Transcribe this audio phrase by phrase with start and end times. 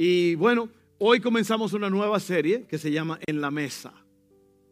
[0.00, 3.92] Y bueno, hoy comenzamos una nueva serie que se llama En la Mesa.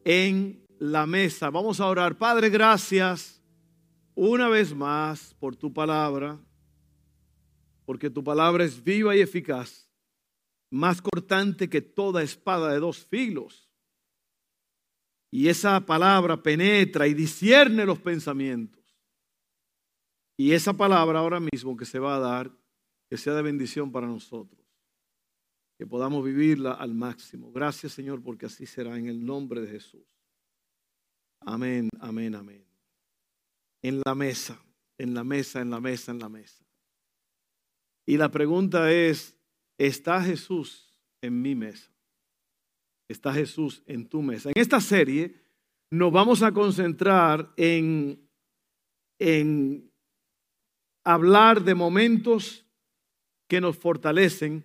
[0.05, 1.51] En la Mesa.
[1.51, 2.17] Vamos a orar.
[2.17, 3.43] Padre, gracias
[4.15, 6.39] una vez más por tu palabra,
[7.85, 9.91] porque tu palabra es viva y eficaz,
[10.71, 13.69] más cortante que toda espada de dos filos.
[15.33, 18.97] Y esa palabra penetra y discierne los pensamientos.
[20.37, 22.53] Y esa palabra ahora mismo que se va a dar,
[23.11, 24.66] que sea de bendición para nosotros
[25.79, 27.53] que podamos vivirla al máximo.
[27.53, 30.07] Gracias Señor, porque así será en el nombre de Jesús.
[31.41, 32.65] Amén, amén, amén.
[33.83, 34.61] En la mesa,
[34.99, 36.65] en la mesa, en la mesa, en la mesa.
[38.07, 39.37] Y la pregunta es,
[39.79, 41.91] ¿está Jesús en mi mesa?
[43.09, 44.51] ¿Está Jesús en tu mesa?
[44.51, 45.35] En esta serie
[45.91, 48.29] nos vamos a concentrar en,
[49.19, 49.93] en
[51.05, 52.67] hablar de momentos
[53.49, 54.65] que nos fortalecen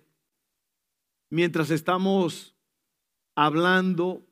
[1.32, 2.54] mientras estamos
[3.34, 4.22] hablando,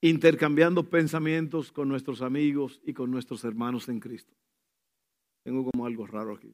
[0.00, 4.34] intercambiando pensamientos con nuestros amigos y con nuestros hermanos en Cristo.
[5.44, 6.52] Tengo como algo raro aquí.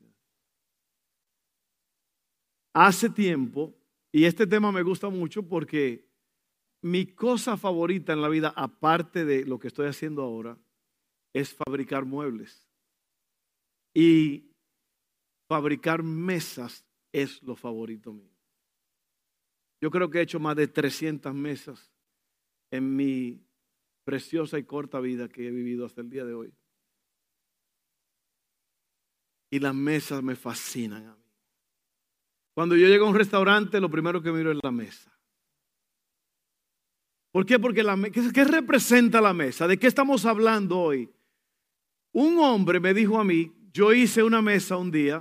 [2.74, 3.74] Hace tiempo,
[4.12, 6.06] y este tema me gusta mucho porque
[6.82, 10.58] mi cosa favorita en la vida, aparte de lo que estoy haciendo ahora,
[11.32, 12.68] es fabricar muebles.
[13.94, 14.52] Y
[15.48, 18.39] fabricar mesas es lo favorito mío.
[19.80, 21.90] Yo creo que he hecho más de 300 mesas
[22.70, 23.42] en mi
[24.04, 26.52] preciosa y corta vida que he vivido hasta el día de hoy.
[29.50, 31.24] Y las mesas me fascinan a mí.
[32.54, 35.10] Cuando yo llego a un restaurante, lo primero que miro es la mesa.
[37.32, 37.58] ¿Por qué?
[37.58, 39.66] Porque la ¿qué, ¿qué representa la mesa?
[39.66, 41.08] ¿De qué estamos hablando hoy?
[42.12, 45.20] Un hombre me dijo a mí, yo hice una mesa un día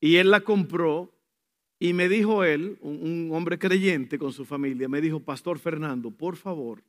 [0.00, 1.12] y él la compró
[1.82, 6.36] y me dijo él, un, hombre creyente con su familia, me dijo, Pastor Fernando, por
[6.36, 6.80] favor,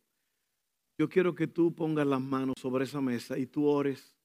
[1.00, 4.16] yo quiero que tú pongas las manos sobre esa mesa y tú ores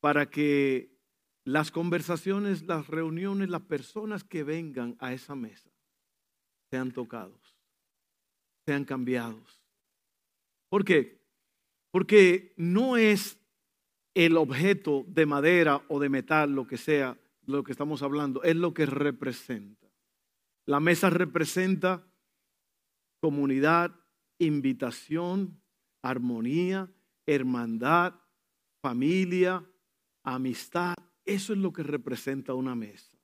[0.00, 0.96] para que
[1.44, 5.68] las conversaciones, las reuniones, las personas que vengan a esa mesa
[6.70, 7.54] sean tocados,
[8.64, 9.60] sean cambiados.
[10.70, 11.20] ¿Por qué?
[11.90, 13.38] Porque no es
[14.14, 18.56] el objeto de madera o de metal, lo que sea, lo que estamos hablando, es
[18.56, 19.88] lo que representa.
[20.66, 22.06] La mesa representa
[23.20, 23.92] comunidad,
[24.38, 25.60] invitación,
[26.02, 26.90] armonía,
[27.26, 28.14] hermandad,
[28.82, 29.64] familia,
[30.22, 30.94] amistad.
[31.24, 33.16] Eso es lo que representa una mesa.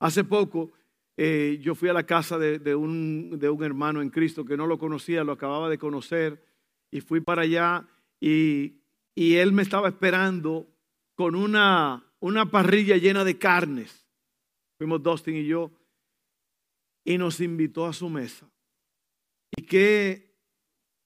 [0.00, 0.72] Hace poco
[1.16, 4.66] eh, yo fui a la casa de, un, de, un, hermano en Cristo que no
[4.66, 6.44] lo conocía, lo acababa de conocer,
[6.90, 7.86] y fui para allá
[8.20, 8.80] y,
[9.14, 10.68] y él me estaba esperando
[11.14, 14.06] con una una parrilla llena de carnes.
[14.78, 15.70] Fuimos Dustin y yo.
[17.04, 18.50] Y nos invitó a su mesa.
[19.54, 20.34] Y que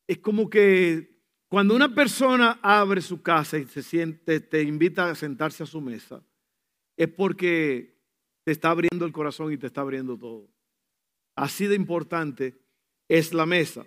[0.07, 1.19] es como que
[1.49, 5.81] cuando una persona abre su casa y se siente, te invita a sentarse a su
[5.81, 6.23] mesa,
[6.97, 7.99] es porque
[8.45, 10.49] te está abriendo el corazón y te está abriendo todo.
[11.35, 12.55] Así de importante
[13.09, 13.85] es la mesa.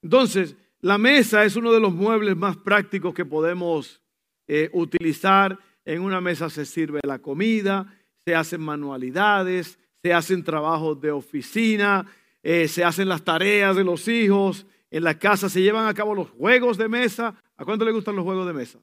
[0.00, 4.00] Entonces, la mesa es uno de los muebles más prácticos que podemos
[4.46, 7.92] eh, utilizar en una mesa se sirve la comida,
[8.24, 12.06] se hacen manualidades, se hacen trabajos de oficina,
[12.42, 16.14] eh, se hacen las tareas de los hijos, en la casa se llevan a cabo
[16.14, 17.34] los juegos de mesa.
[17.56, 18.78] ¿A cuánto le gustan los juegos de mesa?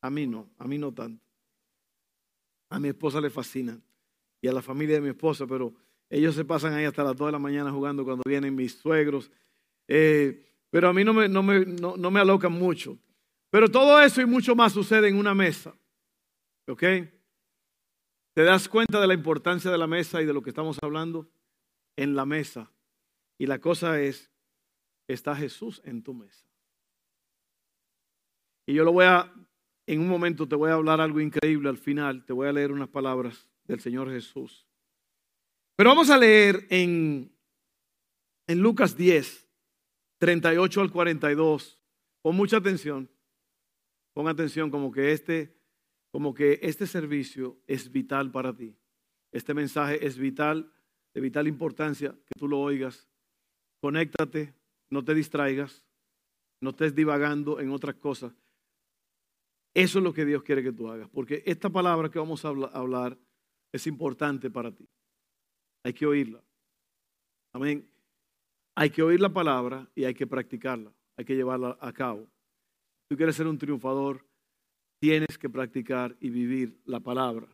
[0.00, 1.24] A mí no, a mí no tanto.
[2.70, 3.78] A mi esposa le fascina
[4.40, 5.72] y a la familia de mi esposa, pero
[6.10, 9.30] ellos se pasan ahí hasta las 2 de la mañana jugando cuando vienen mis suegros.
[9.88, 12.98] Eh, pero a mí no, me, no me alocan mucho.
[13.50, 15.74] Pero todo eso y mucho más sucede en una mesa.
[16.68, 16.82] ¿Ok?
[18.34, 21.30] ¿Te das cuenta de la importancia de la mesa y de lo que estamos hablando?
[21.96, 22.72] En la mesa.
[23.38, 24.30] Y la cosa es,
[25.08, 26.46] está Jesús en tu mesa.
[28.66, 29.32] Y yo lo voy a,
[29.86, 32.72] en un momento te voy a hablar algo increíble al final, te voy a leer
[32.72, 34.66] unas palabras del Señor Jesús.
[35.76, 37.36] Pero vamos a leer en,
[38.46, 39.48] en Lucas 10,
[40.18, 41.80] 38 al 42,
[42.22, 43.10] con mucha atención.
[44.14, 45.61] Pon atención como que este
[46.12, 48.76] como que este servicio es vital para ti.
[49.32, 50.70] Este mensaje es vital,
[51.14, 53.08] de vital importancia que tú lo oigas.
[53.80, 54.54] Conéctate,
[54.90, 55.84] no te distraigas,
[56.60, 58.32] no estés divagando en otras cosas.
[59.74, 62.48] Eso es lo que Dios quiere que tú hagas, porque esta palabra que vamos a
[62.48, 63.18] hablar
[63.72, 64.86] es importante para ti.
[65.82, 66.44] Hay que oírla.
[67.54, 67.88] Amén.
[68.74, 72.28] Hay que oír la palabra y hay que practicarla, hay que llevarla a cabo.
[73.08, 74.26] Tú quieres ser un triunfador,
[75.02, 77.48] tienes que practicar y vivir la palabra.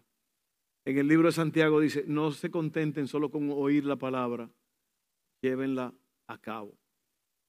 [0.84, 4.50] En el libro de Santiago dice, no se contenten solo con oír la palabra,
[5.40, 5.94] llévenla
[6.26, 6.76] a cabo.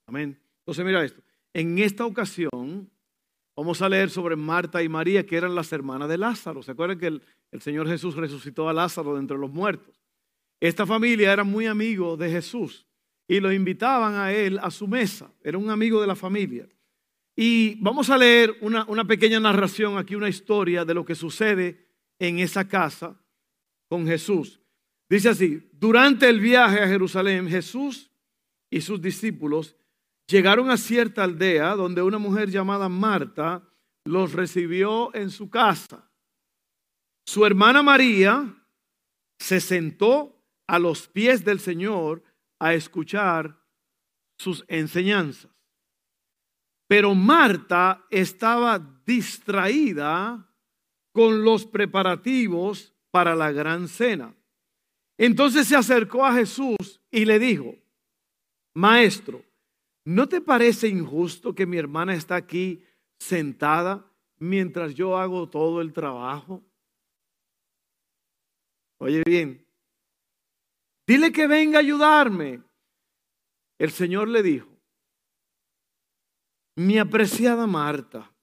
[0.05, 0.39] Amén.
[0.59, 1.21] Entonces mira esto.
[1.53, 2.89] En esta ocasión
[3.57, 6.63] vamos a leer sobre Marta y María, que eran las hermanas de Lázaro.
[6.63, 10.01] ¿Se acuerdan que el, el Señor Jesús resucitó a Lázaro de entre los muertos?
[10.61, 12.87] Esta familia era muy amigo de Jesús
[13.27, 15.29] y lo invitaban a él a su mesa.
[15.43, 16.69] Era un amigo de la familia.
[17.41, 21.87] Y vamos a leer una, una pequeña narración aquí, una historia de lo que sucede
[22.19, 23.17] en esa casa
[23.87, 24.59] con Jesús.
[25.09, 28.11] Dice así, durante el viaje a Jerusalén, Jesús
[28.69, 29.77] y sus discípulos
[30.27, 33.63] llegaron a cierta aldea donde una mujer llamada Marta
[34.03, 36.11] los recibió en su casa.
[37.25, 38.53] Su hermana María
[39.39, 42.21] se sentó a los pies del Señor
[42.59, 43.57] a escuchar
[44.37, 45.58] sus enseñanzas.
[46.89, 50.51] Pero Marta estaba distraída
[51.13, 54.35] con los preparativos para la gran cena.
[55.15, 57.75] Entonces se acercó a Jesús y le dijo,
[58.73, 59.45] Maestro,
[60.03, 62.83] ¿no te parece injusto que mi hermana está aquí
[63.19, 66.63] sentada mientras yo hago todo el trabajo?
[68.97, 69.63] Oye bien,
[71.05, 72.63] dile que venga a ayudarme.
[73.77, 74.68] El Señor le dijo,
[76.79, 78.33] mi apreciada Marta,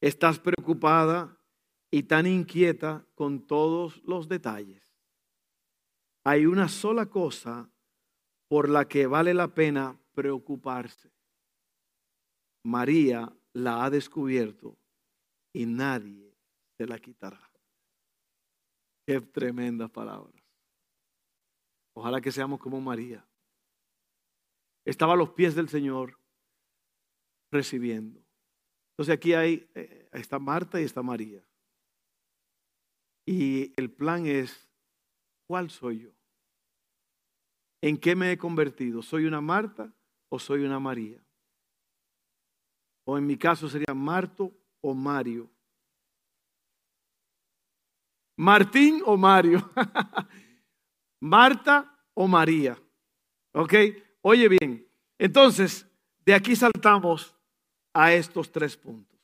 [0.00, 1.40] estás preocupada
[1.88, 4.92] y tan inquieta con todos los detalles.
[6.24, 7.70] Hay una sola cosa
[8.48, 11.12] por la que vale la pena preocuparse.
[12.64, 14.76] María la ha descubierto
[15.52, 16.36] y nadie
[16.76, 17.52] se la quitará.
[19.06, 20.42] Qué tremendas palabras.
[21.94, 23.24] Ojalá que seamos como María.
[24.84, 26.18] Estaba a los pies del Señor
[27.54, 28.20] recibiendo.
[28.90, 31.42] Entonces aquí hay, eh, está Marta y está María.
[33.26, 34.68] Y el plan es,
[35.46, 36.10] ¿cuál soy yo?
[37.80, 39.02] ¿En qué me he convertido?
[39.02, 39.92] ¿Soy una Marta
[40.28, 41.22] o soy una María?
[43.06, 45.50] O en mi caso sería Marto o Mario.
[48.36, 49.70] Martín o Mario.
[51.20, 52.78] Marta o María.
[53.52, 53.74] ¿Ok?
[54.22, 55.86] Oye bien, entonces,
[56.24, 57.34] de aquí saltamos
[57.94, 59.18] a estos tres puntos.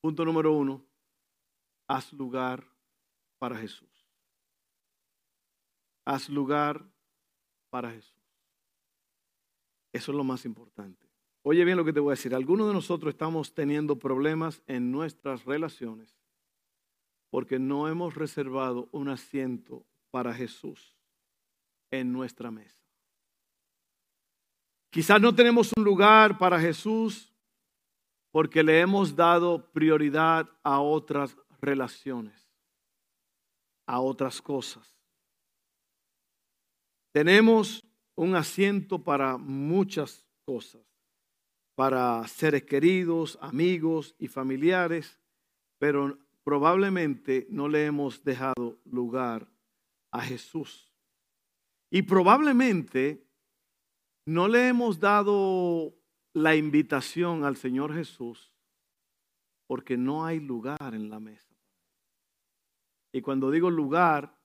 [0.00, 0.84] Punto número uno,
[1.88, 2.64] haz lugar
[3.38, 3.90] para Jesús.
[6.04, 6.88] Haz lugar
[7.68, 8.14] para Jesús.
[9.92, 11.06] Eso es lo más importante.
[11.42, 12.34] Oye bien lo que te voy a decir.
[12.34, 16.16] Algunos de nosotros estamos teniendo problemas en nuestras relaciones
[17.30, 20.96] porque no hemos reservado un asiento para Jesús
[21.90, 22.85] en nuestra mesa.
[24.96, 27.30] Quizás no tenemos un lugar para Jesús
[28.30, 32.48] porque le hemos dado prioridad a otras relaciones,
[33.84, 34.96] a otras cosas.
[37.12, 40.80] Tenemos un asiento para muchas cosas,
[41.74, 45.20] para seres queridos, amigos y familiares,
[45.78, 49.46] pero probablemente no le hemos dejado lugar
[50.10, 50.90] a Jesús.
[51.90, 53.25] Y probablemente
[54.26, 55.94] no le hemos dado
[56.34, 58.52] la invitación al Señor Jesús
[59.66, 61.54] porque no hay lugar en la mesa.
[63.12, 64.36] Y cuando digo lugar,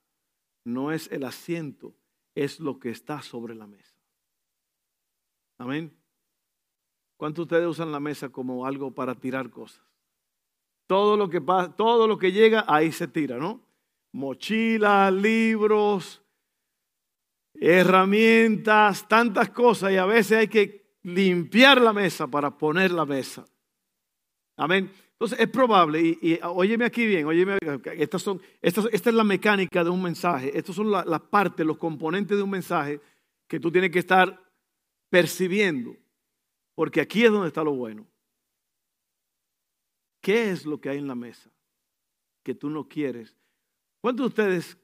[0.64, 1.96] no es el asiento,
[2.36, 3.96] es lo que está sobre la mesa.
[5.58, 5.96] Amén.
[7.18, 9.86] ¿Cuántos de ustedes usan la mesa como algo para tirar cosas?
[10.88, 13.62] Todo lo que pasa, todo lo que llega ahí se tira, ¿no?
[14.12, 16.21] Mochilas, libros,
[17.54, 23.46] herramientas, tantas cosas y a veces hay que limpiar la mesa para poner la mesa.
[24.58, 24.92] Amén.
[25.22, 27.58] Entonces es probable, y, óyeme aquí bien, óyeme,
[27.96, 31.78] estas son, esta es la mecánica de un mensaje, estas son las la partes, los
[31.78, 33.00] componentes de un mensaje
[33.48, 34.52] que tú tienes que estar
[35.12, 35.96] percibiendo,
[36.74, 38.08] porque aquí es donde está lo bueno.
[40.22, 41.52] ¿Qué es lo que hay en la mesa
[42.44, 43.38] que tú no quieres?
[44.00, 44.78] ¿Cuántos de ustedes,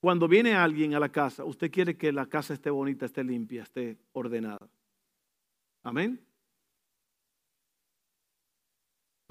[0.00, 3.62] cuando viene alguien a la casa, usted quiere que la casa esté bonita, esté limpia,
[3.62, 4.66] esté ordenada?
[5.82, 6.20] Amén.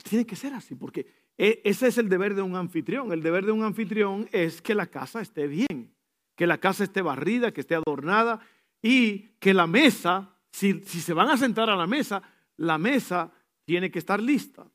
[0.03, 1.07] Tiene que ser así, porque
[1.38, 3.11] e, ese es el deber de un anfitrión.
[3.11, 5.91] El deber de un anfitrión es que la casa esté bien,
[6.35, 8.39] que la casa esté barrida, que esté adornada
[8.81, 12.21] y que la mesa, si, si se van a sentar a la mesa,
[12.57, 13.31] la mesa
[13.65, 14.69] tiene que estar lista.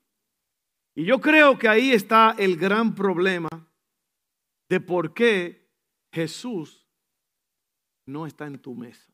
[0.97, 3.49] Y yo creo que ahí está el gran problema
[4.69, 5.64] de por qué
[6.15, 6.87] Jesús
[8.07, 9.13] no está en tu mesa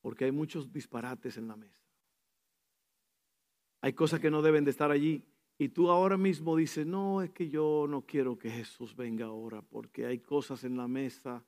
[0.00, 1.80] porque hay muchos disparates en la mesa.
[3.80, 5.24] Hay cosas que no deben de estar allí.
[5.58, 9.62] Y tú ahora mismo dices, no, es que yo no quiero que Jesús venga ahora
[9.62, 11.44] porque hay cosas en la mesa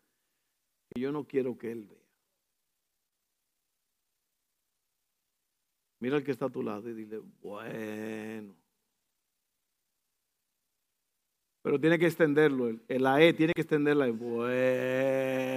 [0.89, 2.09] que yo no quiero que Él vea.
[6.01, 8.68] Mira al que está a tu lado y dile, bueno.
[11.63, 15.49] Pero tiene que extenderlo, el AE tiene que extenderla, bueno.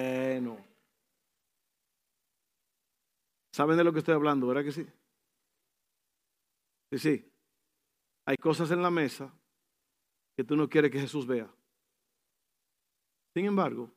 [3.54, 4.88] ¿Saben de lo que estoy hablando, verdad que sí?
[6.92, 7.32] Sí, sí.
[8.26, 9.34] Hay cosas en la mesa
[10.36, 11.50] que tú no quieres que Jesús vea.
[13.34, 13.92] Sin embargo,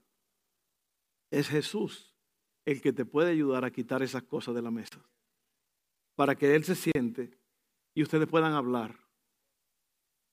[1.31, 2.15] es Jesús
[2.65, 5.01] el que te puede ayudar a quitar esas cosas de la mesa.
[6.15, 7.37] Para que Él se siente
[7.95, 8.99] y ustedes puedan hablar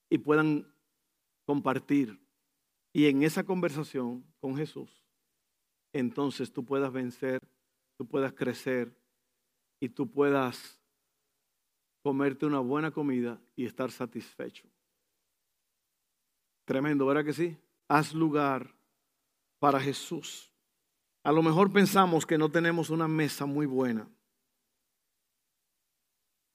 [0.10, 0.71] y puedan
[1.46, 2.20] compartir.
[2.94, 4.90] Y en esa conversación con Jesús,
[5.94, 7.40] entonces tú puedas vencer,
[7.98, 8.96] tú puedas crecer
[9.80, 10.82] y tú puedas
[12.04, 14.68] comerte una buena comida y estar satisfecho.
[16.66, 17.58] Tremendo, ¿verdad que sí?
[17.88, 18.74] Haz lugar
[19.60, 20.52] para Jesús.
[21.24, 24.08] A lo mejor pensamos que no tenemos una mesa muy buena.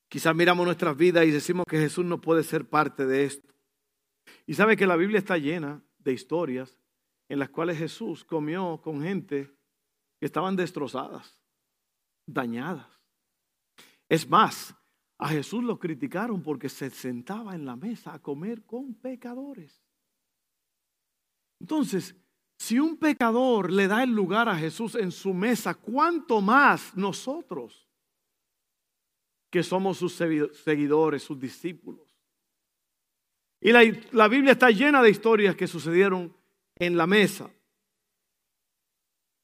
[0.09, 3.56] Quizás miramos nuestras vidas y decimos que Jesús no puede ser parte de esto.
[4.47, 6.79] Y sabe que la Biblia está llena de historias
[7.29, 9.51] en las cuales Jesús comió con gente
[10.19, 11.39] que estaban destrozadas,
[12.27, 12.87] dañadas.
[14.09, 14.75] Es más,
[15.19, 19.83] a Jesús lo criticaron porque se sentaba en la mesa a comer con pecadores.
[21.61, 22.15] Entonces,
[22.59, 27.89] si un pecador le da el lugar a Jesús en su mesa, ¿cuánto más nosotros
[29.51, 32.06] que somos sus seguidores, sus discípulos?
[33.67, 33.83] Y la,
[34.13, 36.33] la, Biblia está llena de historias que sucedieron
[36.77, 37.51] en la mesa.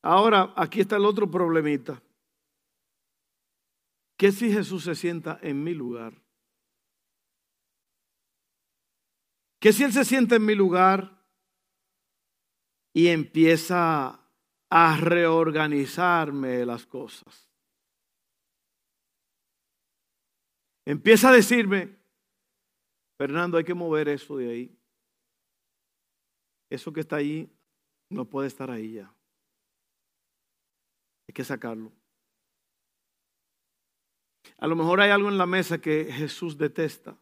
[0.01, 2.01] Ahora, aquí está el otro problemita.
[4.17, 6.13] ¿Qué si Jesús se sienta en mi lugar?
[9.59, 11.21] ¿Qué si Él se sienta en mi lugar
[12.93, 14.21] y empieza
[14.71, 17.49] a reorganizarme las cosas?
[20.87, 22.02] Empieza a decirme,
[23.23, 24.79] Fernando, hay que mover eso de ahí.
[26.69, 27.49] Eso que está ahí
[28.11, 29.15] no puede estar ahí ya.
[31.29, 31.93] Hay que sacarlo.
[34.59, 37.17] A lo mejor hay algo en la mesa que Jesús detesta.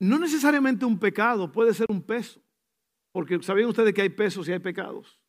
[0.00, 2.40] No necesariamente un pecado, puede ser un peso.
[3.12, 5.20] Porque sabían ustedes que hay pesos y hay pecados.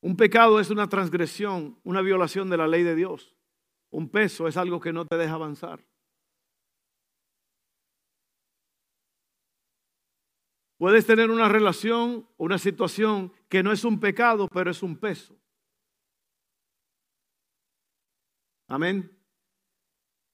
[0.00, 3.36] Un pecado es una transgresión, una violación de la ley de Dios.
[3.90, 5.84] Un peso es algo que no te deja avanzar.
[10.80, 15.38] Puedes tener una relación, una situación que no es un pecado, pero es un peso.
[18.66, 19.14] Amén.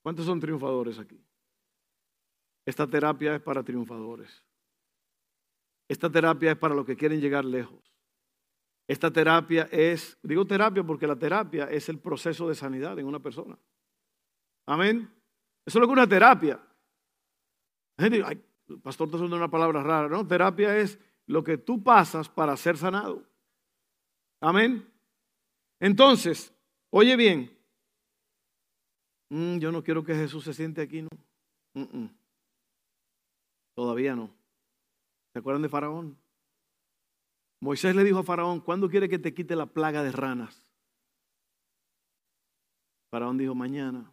[0.01, 1.21] ¿Cuántos son triunfadores aquí?
[2.65, 4.41] Esta terapia es para triunfadores.
[5.89, 7.93] Esta terapia es para los que quieren llegar lejos.
[8.87, 13.19] Esta terapia es, digo terapia porque la terapia es el proceso de sanidad en una
[13.19, 13.59] persona.
[14.65, 15.13] Amén.
[15.65, 16.57] Eso es lo que es una terapia.
[17.99, 18.41] Gente, ay,
[18.83, 20.25] pastor está usando una palabra rara, ¿no?
[20.25, 23.23] Terapia es lo que tú pasas para ser sanado.
[24.39, 24.87] Amén.
[25.79, 26.53] Entonces,
[26.89, 27.57] oye bien,
[29.29, 31.09] Mm, yo no quiero que Jesús se siente aquí, no.
[33.75, 34.31] Todavía no.
[35.33, 36.17] ¿Se acuerdan de Faraón?
[37.59, 40.65] Moisés le dijo a Faraón, ¿cuándo quiere que te quite la plaga de ranas?
[43.11, 44.11] Faraón dijo, mañana.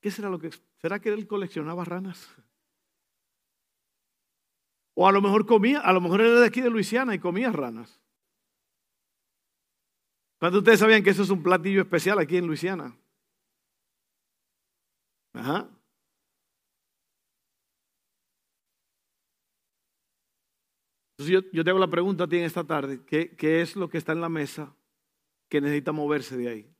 [0.00, 0.50] ¿Qué será lo que...
[0.80, 2.28] ¿Será que él coleccionaba ranas?
[5.00, 7.52] O a lo mejor comía, a lo mejor era de aquí de Luisiana y comía
[7.52, 8.00] ranas.
[10.40, 12.98] ¿Cuántos ustedes sabían que eso es un platillo especial aquí en Luisiana?
[15.34, 15.70] Ajá.
[21.12, 23.88] Entonces yo, te hago la pregunta a ti en esta tarde, ¿qué, ¿qué es lo
[23.88, 24.74] que está en la mesa
[25.48, 26.76] que necesita moverse de ahí?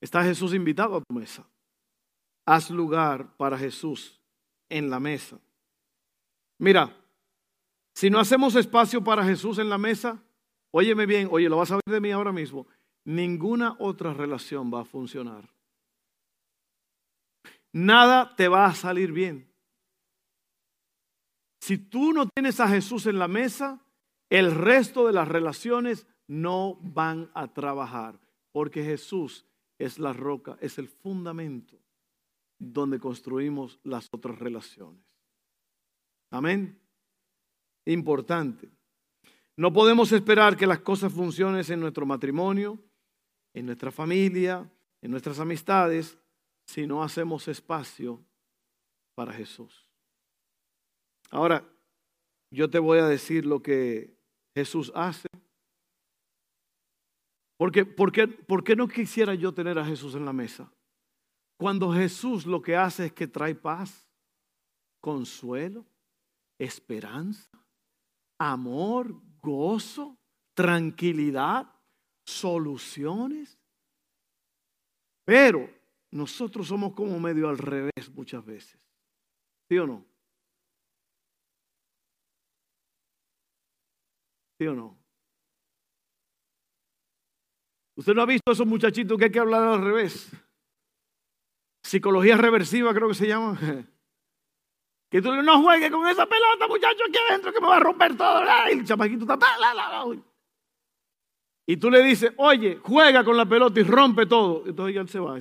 [0.00, 1.46] Está Jesús invitado a tu mesa.
[2.46, 4.22] Haz lugar para Jesús
[4.70, 5.38] en la mesa.
[6.62, 6.96] Mira,
[7.94, 10.22] si no hacemos espacio para Jesús en la mesa,
[10.70, 12.66] óyeme bien, oye, lo vas a ver de mí ahora mismo,
[13.04, 15.52] ninguna otra relación va a funcionar
[17.72, 19.50] nada te va a salir bien.
[21.60, 23.80] Si tú no tienes a Jesús en la mesa,
[24.30, 28.18] el resto de las relaciones no van a trabajar,
[28.52, 29.46] porque Jesús
[29.78, 31.78] es la roca, es el fundamento
[32.58, 35.11] donde construimos las otras relaciones.
[36.32, 36.80] Amén.
[37.84, 38.70] Importante.
[39.54, 42.78] No podemos esperar que las cosas funcionen en nuestro matrimonio,
[43.52, 44.68] en nuestra familia,
[45.02, 46.18] en nuestras amistades
[46.64, 48.24] si no hacemos espacio
[49.14, 49.86] para Jesús.
[51.30, 51.68] Ahora,
[52.50, 54.16] yo te voy a decir lo que
[54.54, 55.28] Jesús hace.
[57.58, 60.72] Porque, ¿por, qué, ¿Por qué no quisiera yo tener a Jesús en la mesa?
[61.58, 64.08] Cuando Jesús lo que hace es que trae paz,
[65.00, 65.84] consuelo,
[66.64, 67.50] esperanza,
[68.38, 70.16] amor, gozo,
[70.54, 71.66] tranquilidad,
[72.24, 73.58] soluciones.
[75.24, 75.68] Pero
[76.10, 78.80] nosotros somos como medio al revés muchas veces.
[79.68, 80.04] ¿Sí o no?
[84.58, 84.98] ¿Sí o no?
[87.96, 90.30] ¿Usted no ha visto a esos muchachitos que hay que hablar al revés?
[91.84, 93.58] Psicología reversiva creo que se llama.
[95.12, 98.16] Que tú no juegues con esa pelota, muchacho, aquí adentro que me va a romper
[98.16, 98.42] todo.
[98.70, 99.38] Y el chamaquito está...
[101.66, 104.64] Y tú le dices, oye, juega con la pelota y rompe todo.
[104.66, 105.38] Entonces ya él se va.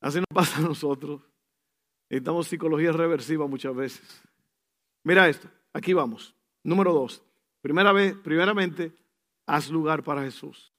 [0.00, 1.20] Así nos pasa a nosotros.
[2.08, 4.22] Necesitamos psicología reversiva muchas veces.
[5.04, 6.34] Mira esto, aquí vamos.
[6.62, 7.22] Número dos.
[7.60, 8.96] Primera vez, primeramente,
[9.44, 10.72] haz lugar para Jesús.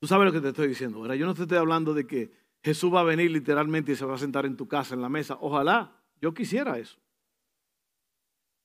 [0.00, 1.16] Tú sabes lo que te estoy diciendo, ¿verdad?
[1.16, 2.30] Yo no te estoy hablando de que
[2.62, 5.08] Jesús va a venir literalmente y se va a sentar en tu casa, en la
[5.08, 5.38] mesa.
[5.40, 6.98] Ojalá, yo quisiera eso.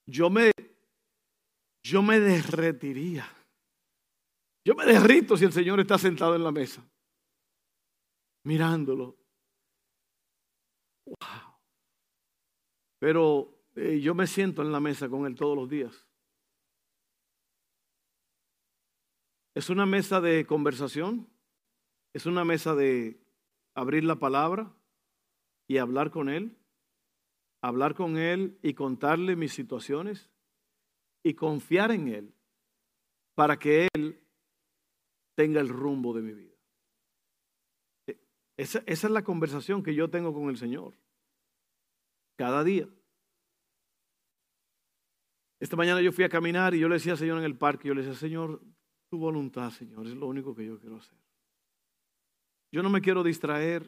[0.05, 0.51] Yo me,
[1.83, 3.27] yo me derretiría.
[4.65, 6.85] Yo me derrito si el Señor está sentado en la mesa,
[8.45, 9.17] mirándolo.
[11.05, 11.57] Wow.
[12.99, 16.07] Pero eh, yo me siento en la mesa con Él todos los días.
[19.55, 21.29] Es una mesa de conversación,
[22.13, 23.19] es una mesa de
[23.75, 24.75] abrir la palabra
[25.67, 26.57] y hablar con Él,
[27.61, 30.31] hablar con Él y contarle mis situaciones
[31.23, 32.35] y confiar en Él
[33.35, 34.23] para que Él
[35.35, 36.55] tenga el rumbo de mi vida.
[38.07, 38.19] E,
[38.57, 40.93] esa, es la conversación que yo tengo con el Señor.
[42.37, 42.89] Cada día.
[45.59, 47.87] Esta mañana yo fui a caminar y yo le decía al Señor en el parque,
[47.87, 48.61] yo le decía, Señor,
[49.13, 51.19] tu voluntad, Señor, es lo único que yo quiero hacer.
[52.71, 53.87] Yo no me quiero distraer.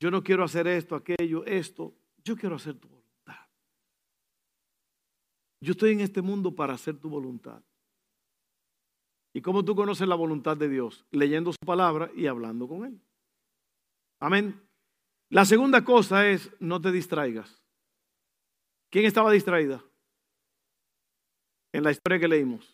[0.00, 1.94] Yo no quiero hacer esto, aquello, esto.
[2.24, 3.46] Yo quiero hacer tu voluntad.
[5.60, 7.62] Yo estoy en este mundo para hacer tu voluntad.
[9.34, 11.04] ¿Y cómo tú conoces la voluntad de Dios?
[11.10, 12.98] Leyendo su palabra y hablando con Él.
[14.20, 14.58] Amén.
[15.28, 17.62] La segunda cosa es, no te distraigas.
[18.88, 19.84] ¿Quién estaba distraída?
[21.74, 22.73] En la historia que leímos.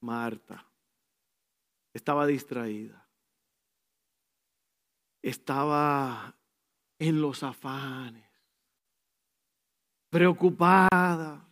[0.00, 0.66] Marta
[1.92, 3.06] estaba distraída.
[5.22, 6.34] Estaba
[6.98, 8.28] en los afanes,
[10.08, 11.46] preocupada.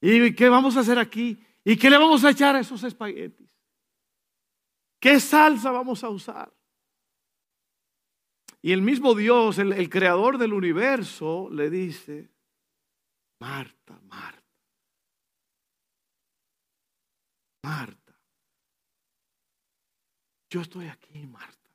[0.00, 1.38] ¿Y qué vamos a hacer aquí?
[1.64, 3.48] ¿Y qué le vamos a echar a esos espaguetis?
[5.00, 6.52] ¿Qué salsa vamos a usar?
[8.60, 12.30] Y el mismo Dios, el, el creador del universo, le dice,
[13.40, 14.41] Marta, Marta.
[17.62, 18.12] Marta,
[20.50, 21.70] yo estoy aquí, Marta.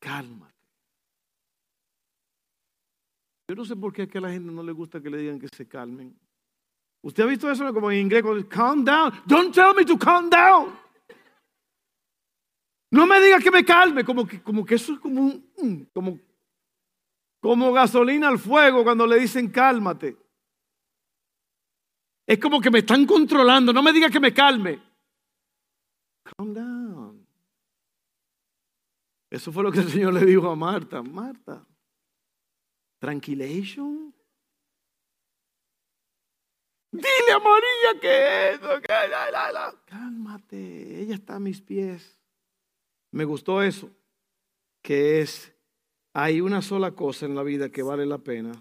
[0.00, 0.54] Cálmate.
[3.48, 5.48] Yo no sé por qué a la gente no le gusta que le digan que
[5.54, 6.18] se calmen.
[7.02, 8.24] ¿Usted ha visto eso como en inglés?
[8.48, 9.12] Calm down.
[9.26, 10.74] Don't tell me to calm down.
[12.90, 15.20] No me diga que me calme, como que, como que eso es como
[15.56, 16.18] un, como,
[17.40, 20.16] como gasolina al fuego cuando le dicen cálmate.
[22.26, 23.72] Es como que me están controlando.
[23.72, 24.80] No me diga que me calme.
[26.22, 27.26] Calm down.
[29.30, 31.02] Eso fue lo que el Señor le dijo a Marta.
[31.02, 31.66] Marta,
[32.98, 34.14] tranquilation.
[36.92, 38.94] Dile a María que eso, que
[39.86, 42.16] Cálmate, ella está a mis pies.
[43.10, 43.90] Me gustó eso,
[44.80, 45.52] que es,
[46.12, 48.52] hay una sola cosa en la vida que vale la pena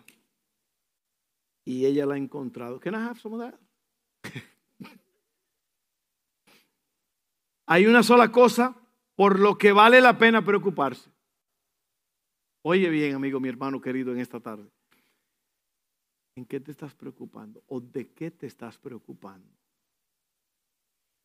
[1.65, 2.79] y ella la ha encontrado.
[7.65, 8.75] Hay una sola cosa
[9.15, 11.09] por lo que vale la pena preocuparse.
[12.63, 14.69] Oye bien, amigo, mi hermano querido, en esta tarde.
[16.35, 17.63] ¿En qué te estás preocupando?
[17.67, 19.47] ¿O de qué te estás preocupando?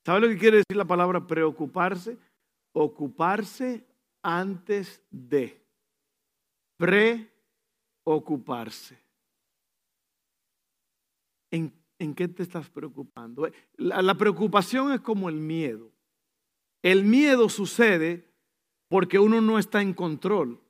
[0.04, 2.16] ¿Sabe lo que quiere decir la palabra preocuparse?
[2.72, 3.84] Ocuparse
[4.22, 5.60] antes de.
[8.04, 9.07] Preocuparse.
[11.50, 13.46] ¿En, qué te estás preocupando?
[13.46, 15.90] Eh, la, preocupación es como el miedo.
[16.82, 18.30] El miedo sucede
[18.88, 20.60] porque uno no está en control.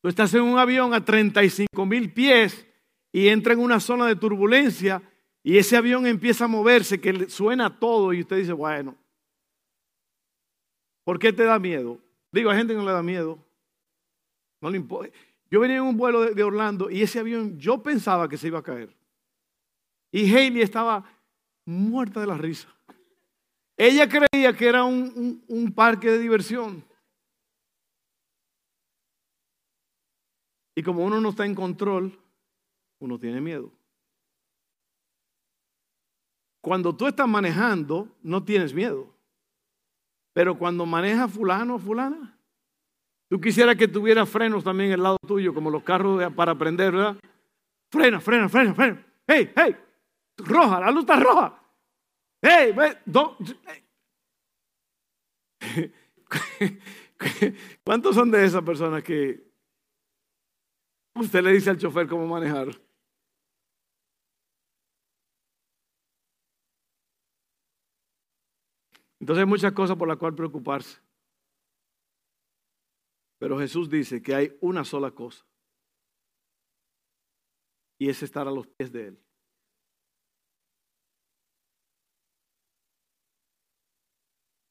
[0.00, 2.66] Tú estás en un avión a 35 mil pies
[3.12, 5.02] y entra en una zona de turbulencia
[5.42, 8.96] y ese avión empieza a moverse, que suena todo y usted dice, bueno,
[11.04, 11.98] ¿por qué te da miedo?
[12.32, 13.38] Digo, hay gente que no le da miedo.
[14.60, 15.12] No le importa.
[15.50, 18.58] Yo venía en un vuelo de, Orlando y ese avión yo pensaba que se iba
[18.58, 18.94] a caer.
[20.10, 21.04] Y Haley estaba
[21.64, 22.68] muerta de la risa.
[23.76, 26.84] Ella creía que era un parque de diversión.
[30.74, 32.16] Y como uno no está en control,
[33.00, 33.72] uno tiene miedo.
[36.60, 39.12] Cuando tú estás manejando, no tienes miedo.
[40.32, 42.38] Pero cuando maneja fulano o fulana,
[43.28, 47.16] tú quisieras que tuviera frenos también al lado tuyo, como los carros para aprender, ¿verdad?
[47.90, 49.06] Frena, frena, frena, frena.
[49.26, 49.76] ¡Hey, hey!
[50.38, 51.62] Roja, la luz está roja.
[52.40, 52.74] ¡Hey!
[57.84, 59.48] ¿Cuántos son de esas personas que
[61.18, 62.68] Usted le dice al chofer cómo manejar.
[69.18, 71.00] Entonces hay muchas cosas por las cuales preocuparse.
[73.40, 75.44] Pero Jesús dice que hay una sola cosa.
[77.98, 79.27] Y es estar a los pies de Él.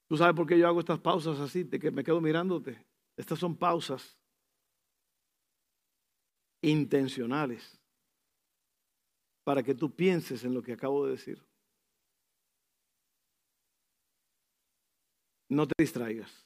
[0.07, 1.63] ¿Tú sabes por qué yo hago estas pausas así?
[1.63, 2.85] De que me quedo mirándote.
[3.17, 4.17] Estas son pausas
[6.61, 7.79] intencionales
[9.43, 11.43] para que tú pienses en lo que acabo de decir.
[15.49, 16.45] No te distraigas.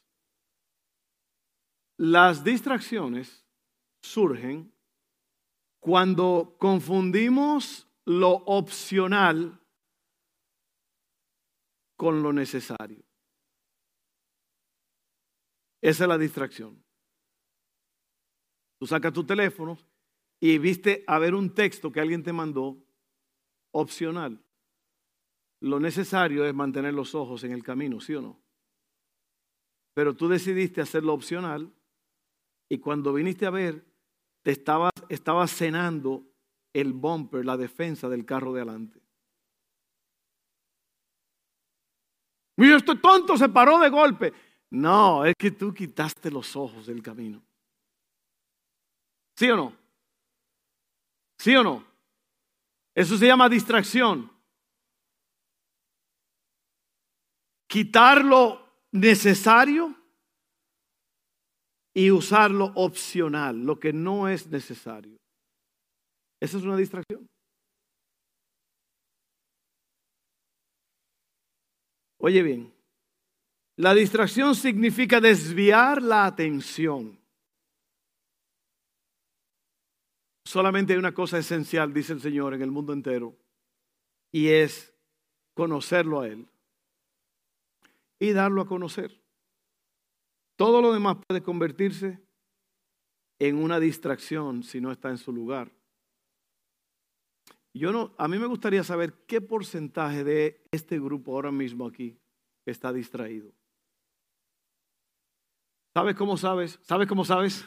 [1.98, 3.46] Las distracciones
[4.02, 4.74] surgen
[5.80, 9.60] cuando confundimos lo opcional
[11.96, 13.04] con lo necesario.
[15.82, 16.84] Esa es la distracción.
[18.80, 19.78] Tú sacas tu teléfono
[20.40, 22.78] y viste a ver un texto que alguien te mandó
[23.72, 24.44] opcional.
[25.60, 28.42] Lo necesario es mantener los ojos en el camino, ¿sí o no?
[29.94, 31.72] Pero tú decidiste hacerlo opcional
[32.70, 33.86] y cuando viniste a ver,
[34.42, 36.26] te estabas, estabas cenando
[36.74, 39.00] el bumper, la defensa del carro de adelante.
[42.58, 44.34] Mira, este tonto se paró de golpe.
[44.72, 47.42] No, es que tú quitaste los ojos del camino.
[49.36, 49.76] ¿Sí o no?
[51.38, 51.86] ¿Sí o no?
[52.96, 54.32] Eso se llama distracción.
[57.68, 59.96] Quitar lo necesario
[61.94, 65.18] y usar lo opcional, lo que no es necesario.
[66.40, 67.28] Esa es una distracción.
[72.20, 72.72] Oye bien,
[73.82, 77.20] la distracción significa desviar la atención.
[80.46, 83.36] Solamente hay una cosa esencial, dice el Señor, en el mundo entero,
[84.32, 84.94] y es
[85.56, 86.48] conocerlo a Él
[88.20, 89.20] y darlo a conocer.
[90.58, 92.20] Todo lo demás puede convertirse
[93.40, 95.72] en una distracción si no está en su lugar.
[97.74, 102.16] Yo no, a mí me gustaría saber qué porcentaje de este grupo ahora mismo aquí
[102.68, 103.52] está distraído.
[105.94, 106.80] ¿Sabes cómo sabes?
[106.84, 107.66] ¿Sabes cómo sabes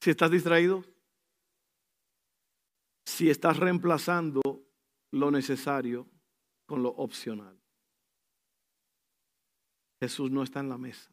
[0.00, 0.84] si estás distraído?
[3.16, 4.42] si estás reemplazando
[5.12, 6.06] lo necesario
[6.66, 7.58] con lo opcional.
[10.00, 11.10] Jesús no está en la mesa.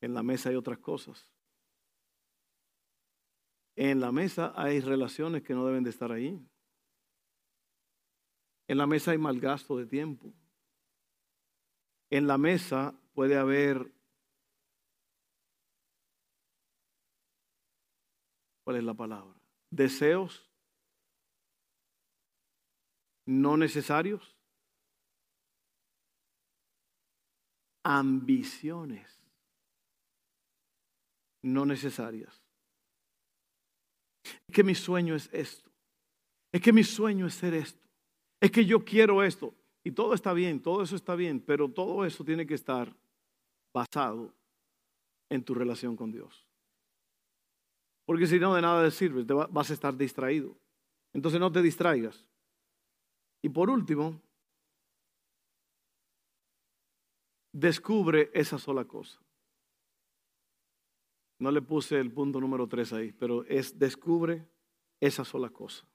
[0.00, 1.28] En la mesa hay otras cosas.
[3.76, 6.40] En la mesa hay relaciones que no deben de estar ahí.
[8.68, 10.32] En la mesa hay mal gasto de tiempo.
[12.10, 13.92] En la mesa puede haber
[18.64, 19.34] ¿Cuál es la palabra?
[19.70, 20.48] Deseos
[23.26, 24.36] no necesarios.
[27.82, 29.20] Ambiciones
[31.42, 32.42] no necesarias.
[34.22, 35.70] Es que mi sueño es esto.
[36.52, 37.88] Es que mi sueño es ser esto.
[38.40, 39.54] Es que yo quiero esto.
[39.82, 42.94] Y todo está bien, todo eso está bien, pero todo eso tiene que estar
[43.72, 44.32] basado
[45.30, 46.46] en tu relación con Dios.
[48.04, 50.56] Porque si no, de nada te sirve, te vas a estar distraído.
[51.12, 52.26] Entonces no te distraigas.
[53.42, 54.20] Y por último,
[57.52, 59.20] descubre esa sola cosa.
[61.38, 64.46] No le puse el punto número tres ahí, pero es descubre
[65.00, 65.89] esa sola cosa.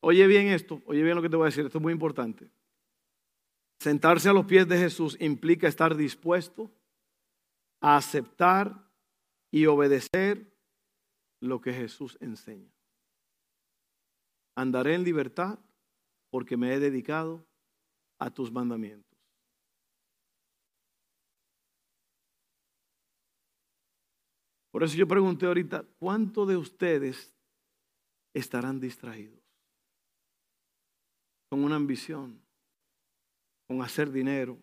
[0.00, 2.50] Oye bien esto, oye bien lo que te voy a decir, esto es muy importante.
[3.80, 6.70] Sentarse a los pies de Jesús implica estar dispuesto
[7.80, 8.88] a aceptar
[9.50, 10.52] y obedecer
[11.40, 12.72] lo que Jesús enseña.
[14.56, 15.58] Andaré en libertad
[16.30, 17.46] porque me he dedicado
[18.18, 19.06] a tus mandamientos.
[24.70, 27.32] Por eso yo pregunté ahorita, ¿cuántos de ustedes
[28.34, 29.47] estarán distraídos?
[31.48, 32.40] Con una ambición,
[33.66, 34.58] con hacer dinero.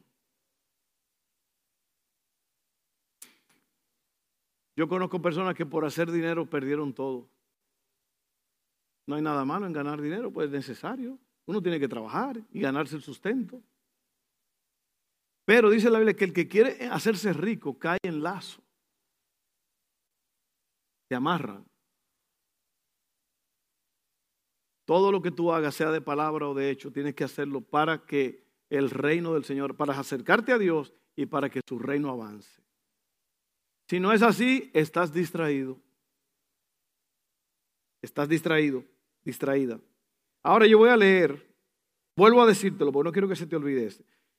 [4.76, 7.30] Yo conozco personas que por hacer dinero perdieron todo.
[9.08, 11.18] No hay nada malo en ganar dinero, pues es necesario.
[11.46, 13.62] Uno tiene que trabajar y ganarse el sustento.
[15.46, 18.62] Pero dice la Biblia que el que quiere hacerse rico cae en lazo.
[21.08, 21.64] Te amarran.
[24.86, 28.06] Todo lo que tú hagas, sea de palabra o de hecho, tienes que hacerlo para
[28.06, 32.62] que el reino del Señor, para acercarte a Dios y para que su reino avance.
[33.90, 35.78] Si no es así, estás distraído.
[38.02, 38.84] Estás distraído,
[39.24, 39.80] distraída.
[40.44, 41.44] Ahora yo voy a leer,
[42.16, 43.90] vuelvo a decírtelo, porque no quiero que se te olvide.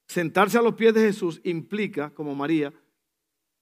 [0.06, 2.72] Sentarse a los pies de Jesús implica, como María,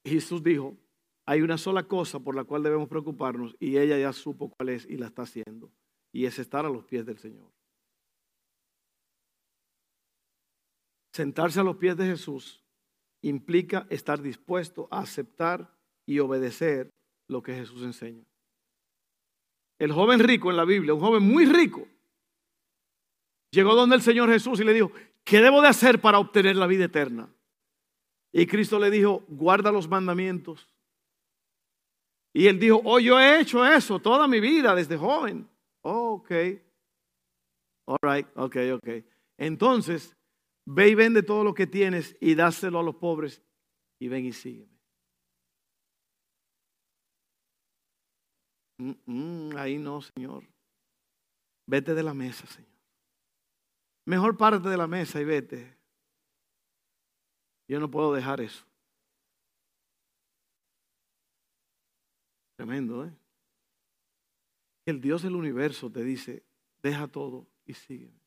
[0.04, 0.76] Jesús dijo,
[1.24, 4.84] hay una sola cosa por la cual debemos preocuparnos y ella ya supo cuál es
[4.84, 5.70] y la está haciendo.
[6.14, 7.50] Y es estar a los pies del Señor.
[11.12, 12.62] Sentarse a los pies de Jesús
[13.20, 16.88] implica estar dispuesto a aceptar y obedecer
[17.28, 18.24] lo que Jesús enseña.
[19.80, 21.88] El joven rico en la Biblia, un joven muy rico,
[23.50, 24.92] llegó donde el Señor Jesús y le dijo,
[25.24, 27.28] ¿qué debo de hacer para obtener la vida eterna?
[28.30, 30.68] Y Cristo le dijo, guarda los mandamientos.
[32.32, 35.48] Y él dijo, oh, yo he hecho eso toda mi vida desde joven.
[35.84, 36.30] Oh, ok.
[37.86, 38.88] All right, ok, ok.
[39.36, 40.16] Entonces,
[40.66, 43.42] ve y vende todo lo que tienes y dáselo a los pobres
[44.00, 44.72] y ven y sígueme.
[49.56, 50.44] ahí no, Señor.
[51.66, 52.72] Vete de la mesa, Señor.
[54.06, 55.78] Mejor párate de la mesa y vete.
[57.68, 58.66] Yo no puedo dejar eso.
[62.56, 63.23] Tremendo, ¿eh?
[64.86, 66.42] El Dios del universo te dice,
[66.82, 68.20] deja todo y sígueme.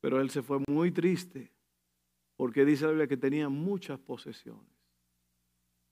[0.00, 1.50] Pero él se fue muy triste
[2.36, 4.72] porque dice la Biblia que tenía muchas posesiones.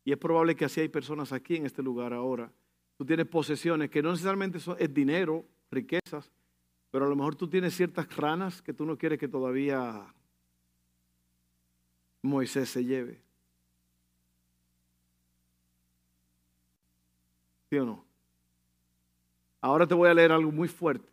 [0.05, 2.53] Y es probable que así hay personas aquí en este lugar ahora.
[2.97, 6.31] Tú tienes posesiones que no necesariamente son, es dinero, riquezas,
[6.91, 10.13] pero a lo mejor tú tienes ciertas ranas que tú no quieres que todavía
[12.23, 13.23] Moisés se lleve.
[17.71, 18.05] ¿Sí o no?
[19.61, 21.09] Ahora te voy a leer algo muy fuerte,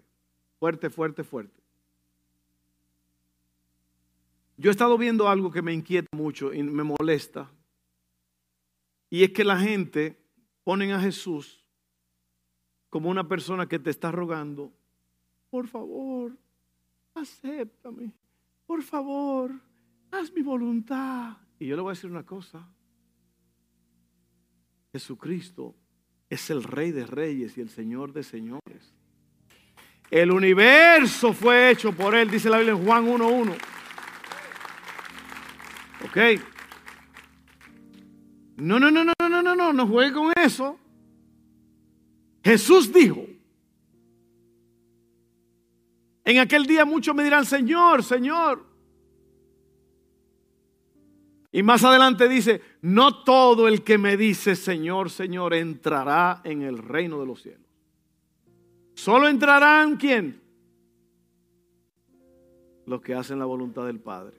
[0.60, 1.62] fuerte, fuerte, fuerte.
[4.58, 7.52] Yo he estado viendo algo que me inquieta mucho y me molesta
[9.08, 10.20] y es que la gente
[10.64, 11.64] ponen a Jesús
[12.90, 14.74] como una persona que te está rogando,
[15.52, 16.36] por favor,
[17.14, 18.12] acéptame,
[18.66, 19.52] por favor,
[20.10, 21.38] haz mi voluntad.
[21.60, 22.68] Y yo le voy a decir una cosa,
[24.92, 25.76] Jesucristo
[26.30, 28.94] es el Rey de Reyes y el Señor de Señores.
[30.10, 33.58] El universo fue hecho por Él, dice la Biblia en Juan 1.1.
[36.06, 36.18] Ok.
[38.58, 40.80] No, no, no, no, no, no, no, no juegue con eso.
[42.44, 43.26] Jesús dijo,
[46.24, 48.67] en aquel día muchos me dirán, Señor, Señor.
[51.58, 56.78] Y más adelante dice, no todo el que me dice, Señor, Señor, entrará en el
[56.78, 57.66] reino de los cielos.
[58.94, 60.40] Solo entrarán, ¿quién?
[62.86, 64.38] Los que hacen la voluntad del Padre.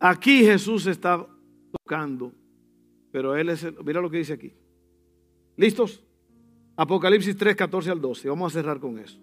[0.00, 1.26] Aquí Jesús está
[1.72, 2.34] tocando,
[3.10, 4.52] pero él es, mira lo que dice aquí.
[5.56, 6.02] ¿Listos?
[6.76, 8.28] Apocalipsis 3, 14 al 12.
[8.28, 9.18] Vamos a cerrar con eso.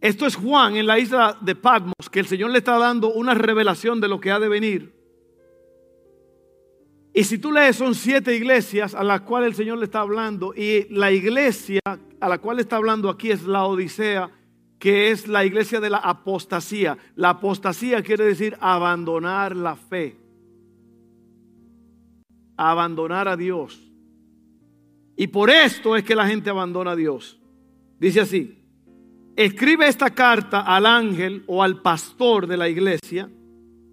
[0.00, 3.34] Esto es Juan en la isla de Patmos, que el Señor le está dando una
[3.34, 4.94] revelación de lo que ha de venir.
[7.12, 10.54] Y si tú lees, son siete iglesias a las cuales el Señor le está hablando.
[10.54, 14.30] Y la iglesia a la cual está hablando aquí es la Odisea
[14.80, 16.96] que es la iglesia de la apostasía.
[17.14, 20.16] La apostasía quiere decir abandonar la fe,
[22.56, 23.78] abandonar a Dios.
[25.16, 27.38] Y por esto es que la gente abandona a Dios.
[27.98, 28.59] Dice así,
[29.36, 33.30] escribe esta carta al ángel o al pastor de la iglesia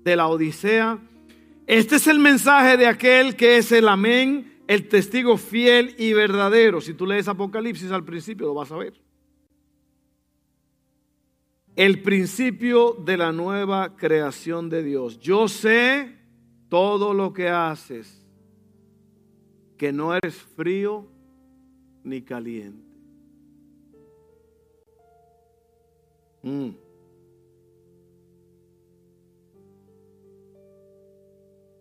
[0.04, 1.00] de la Odisea.
[1.66, 6.82] Este es el mensaje de aquel que es el amén, el testigo fiel y verdadero.
[6.82, 8.94] Si tú lees Apocalipsis al principio lo vas a ver.
[11.78, 15.20] el principio de la nueva creación de Dios.
[15.20, 16.18] Yo sé
[16.70, 18.26] todo lo que haces,
[19.78, 21.08] que no eres frío
[22.04, 22.87] ni caliente.
[26.48, 26.70] Mm.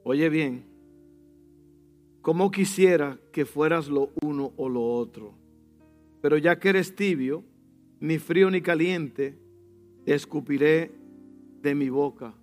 [0.02, 0.64] Oye bien,
[2.20, 5.34] como quisiera que fueras lo uno o lo otro,
[6.20, 7.44] pero ya que eres tibio,
[8.00, 9.38] ni frío ni caliente,
[10.04, 10.90] te escupiré
[11.62, 12.34] de mi boca.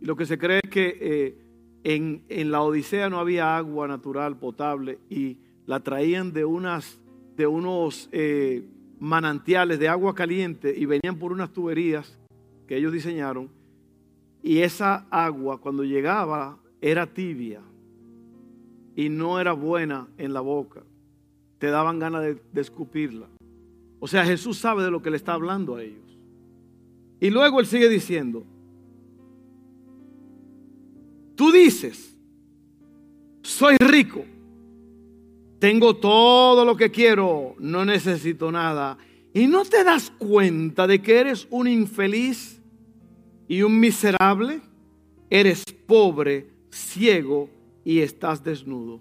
[0.00, 1.38] Y lo que se cree es que eh,
[1.82, 7.00] en, en, la Odisea no había agua natural potable y la traían de, unas,
[7.36, 8.62] de unos eh,
[8.98, 12.18] manantiales de agua caliente y venían por unas tuberías
[12.66, 13.48] que ellos diseñaron.
[14.42, 17.62] Y esa agua cuando llegaba era tibia
[18.94, 20.82] y no era buena en la boca.
[21.58, 23.28] Te daban ganas de, de escupirla.
[24.00, 26.18] O sea, Jesús sabe de lo que le está hablando a ellos.
[27.20, 28.44] Y luego él sigue diciendo,
[31.34, 32.14] tú dices,
[33.42, 34.24] soy rico,
[35.64, 38.98] tengo todo lo que quiero, no necesito nada.
[39.32, 42.60] Y no te das cuenta de que eres un infeliz
[43.48, 44.60] y un miserable.
[45.30, 47.48] Eres pobre, ciego
[47.82, 49.00] y estás desnudo.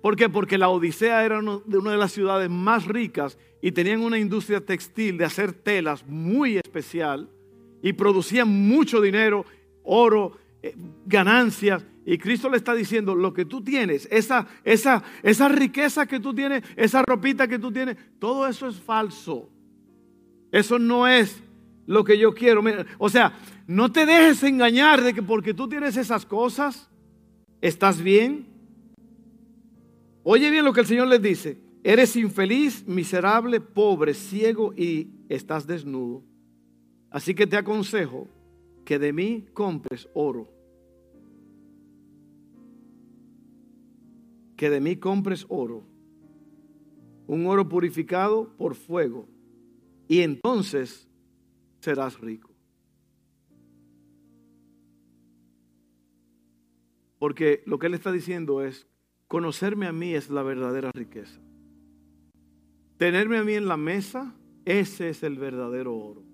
[0.00, 0.28] ¿Por qué?
[0.28, 4.64] Porque la Odisea era de una de las ciudades más ricas y tenían una industria
[4.64, 7.28] textil de hacer telas muy especial
[7.82, 9.44] y producían mucho dinero,
[9.82, 10.38] oro,
[11.06, 11.84] ganancias.
[12.04, 16.34] Y Cristo le está diciendo, lo que tú tienes, esa, esa, esa riqueza que tú
[16.34, 19.50] tienes, esa ropita que tú tienes, todo eso es falso.
[20.50, 21.42] Eso no es
[21.86, 22.62] lo que yo quiero.
[22.96, 26.88] O sea, no te dejes engañar de que porque tú tienes esas cosas,
[27.60, 28.46] estás bien.
[30.22, 31.58] Oye bien lo que el Señor les dice.
[31.84, 36.22] Eres infeliz, miserable, pobre, ciego y estás desnudo.
[37.10, 38.28] Así que te aconsejo
[38.88, 40.48] que de mí compres oro
[44.56, 45.84] que de mí compres oro,
[47.26, 49.28] un oro purificado por fuego,
[50.08, 51.06] y entonces
[51.80, 52.50] serás rico.
[57.18, 58.88] Porque lo que él está diciendo es,
[59.26, 61.38] conocerme a mí es la verdadera riqueza.
[62.96, 66.27] Tenerme a mí en la mesa, ese es el verdadero oro.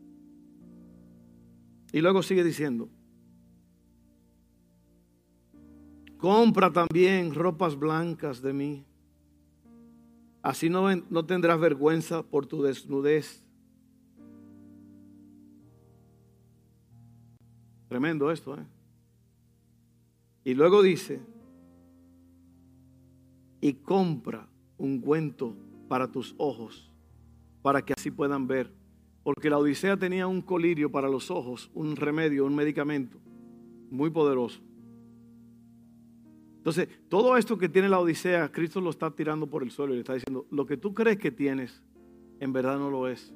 [1.95, 2.89] Y luego sigue diciendo,
[6.19, 8.85] Compra también ropas blancas de mí.
[10.43, 13.45] Así no, no tendrás vergüenza por tu desnudez.
[17.87, 18.67] Tremendo esto, ¿eh?
[20.43, 21.21] Y luego dice,
[23.61, 25.55] y compra un cuento
[25.87, 26.93] para tus ojos,
[27.63, 28.84] para que así puedan ver.
[29.25, 33.19] Porque la Odisea tenía un colirio para los ojos, un remedio, un medicamento
[33.91, 34.61] muy poderoso.
[36.59, 39.97] Entonces, todo esto que tiene la Odisea, Cristo lo está tirando por el suelo y
[39.97, 41.83] le está diciendo, lo que tú crees que tienes,
[42.41, 43.35] en verdad no lo es.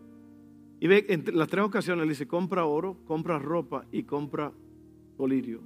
[0.80, 4.52] Y ve, en las tres ocasiones le dice, compra oro, compra ropa y compra
[5.16, 5.60] colirio.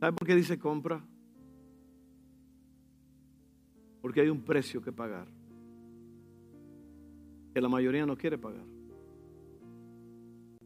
[0.00, 1.04] ¿Sabe por qué dice compra?
[4.00, 5.37] Porque hay un precio que pagar.
[7.54, 8.64] Que la mayoría no quiere pagar.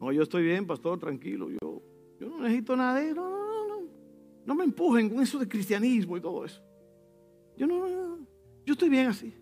[0.01, 1.49] No, yo estoy bien, pastor, tranquilo.
[1.51, 1.83] Yo,
[2.21, 3.43] yo no necesito nada de eso.
[4.45, 6.61] No me empujen con eso de cristianismo y todo eso.
[7.57, 8.19] Yo no,
[8.67, 9.33] yo estoy bien así.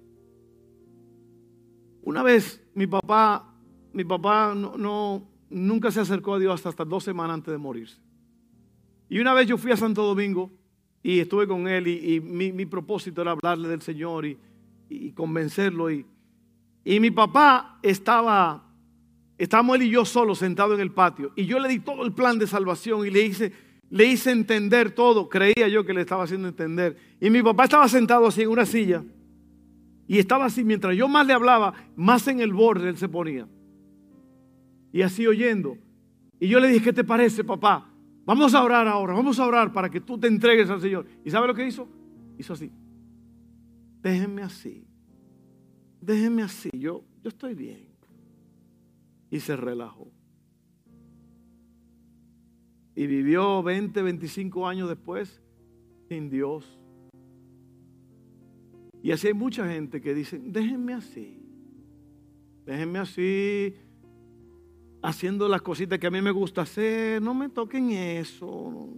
[2.03, 3.55] Una vez mi papá,
[3.93, 8.01] mi papá no, nunca se acercó a Dios hasta, dos semanas antes de morirse.
[9.09, 10.51] Y una vez yo fui a Santo Domingo
[11.03, 15.91] y estuve con él y, mi, propósito era hablarle del Señor y, convencerlo.
[15.91, 16.07] Y,
[16.91, 18.65] y mi papá estaba,
[19.39, 22.13] estábamos él y yo solos sentados en el patio y yo le di todo el
[22.13, 23.53] plan de salvación y le hice
[23.91, 26.97] le hice entender todo, creía yo que le estaba haciendo entender.
[27.21, 29.05] Y mi papá estaba sentado así en una silla
[30.09, 33.47] y estaba así, mientras yo más le hablaba, más en el borde él se ponía.
[34.93, 35.77] Y así oyendo.
[36.41, 37.89] Y yo le dije, ¿qué te parece, papá?
[38.25, 41.07] Vamos a orar ahora, vamos a orar para que tú te entregues al Señor.
[41.25, 41.89] ¿Y sabe lo que hizo?
[42.37, 42.73] Hizo así.
[44.03, 44.90] Déjenme así.
[46.01, 46.71] Déjenme así.
[46.73, 47.89] Yo, yo estoy bien.
[49.31, 50.11] Y se relajó
[53.01, 55.41] y vivió 20, 25 años después
[56.09, 56.79] sin Dios.
[59.03, 61.41] Y así hay mucha gente que dice, déjenme así,
[62.67, 63.75] déjenme así,
[65.03, 68.89] haciendo las cositas que a mí me gusta hacer, no me toquen eso.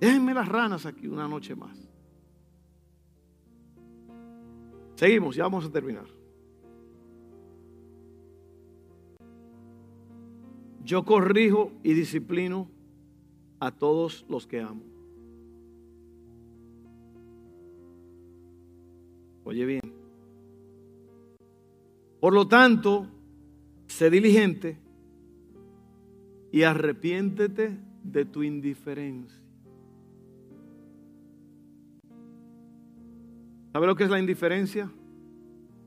[0.00, 1.89] Déjenme las ranas aquí una noche más.
[5.00, 6.04] Seguimos, ya vamos a terminar.
[10.84, 12.68] Yo corrijo y disciplino
[13.60, 14.82] a todos los que amo.
[19.44, 19.94] Oye bien.
[22.20, 23.06] Por lo tanto,
[23.86, 24.76] sé diligente
[26.52, 27.74] y arrepiéntete
[28.04, 29.39] de tu indiferencia.
[33.72, 34.90] ¿Sabe lo que es la indiferencia?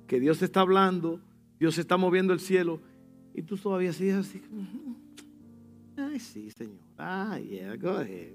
[0.08, 1.20] Que Dios está hablando,
[1.60, 2.80] Dios está moviendo el cielo
[3.34, 4.42] y tú todavía sigues así.
[5.98, 6.80] Ay, sí, Señor.
[6.98, 8.34] Ay, yeah, go ahead.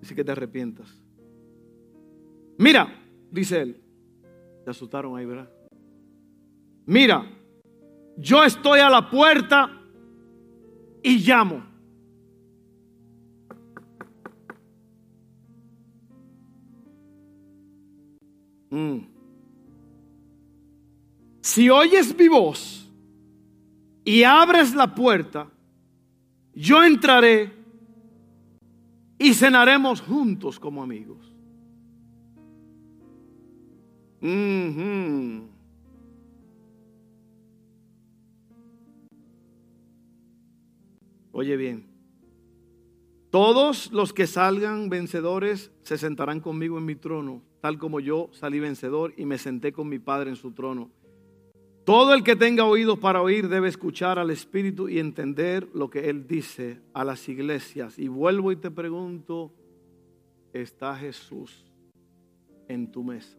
[0.00, 0.88] Dice que te arrepientas.
[2.58, 2.88] Mira,
[3.30, 3.80] dice él.
[4.64, 5.50] Te asustaron ahí, ¿verdad?
[6.86, 7.24] Mira,
[8.16, 9.80] yo estoy a la puerta
[11.02, 11.67] y llamo.
[18.78, 19.08] Mm.
[21.40, 22.88] Si oyes mi voz
[24.04, 25.50] y abres la puerta,
[26.54, 27.52] yo entraré
[29.18, 31.34] y cenaremos juntos como amigos.
[41.32, 41.86] Oye bien,
[43.30, 48.58] todos los que salgan vencedores se sentarán conmigo en mi trono, tal como yo salí
[48.58, 50.90] vencedor y me senté con mi Padre en su trono.
[51.84, 56.10] Todo el que tenga oídos para oír debe escuchar al Espíritu y entender lo que
[56.10, 57.98] Él dice a las iglesias.
[57.98, 59.52] Y vuelvo y te pregunto,
[60.52, 61.64] ¿está Jesús
[62.68, 63.38] en tu mesa?